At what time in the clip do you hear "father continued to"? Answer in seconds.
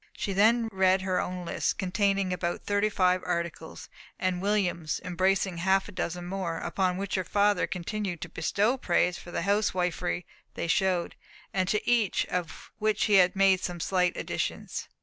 7.23-8.29